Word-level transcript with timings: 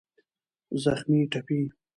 زخمي 0.83 1.19
√ 1.27 1.29
ټپي 1.31 1.61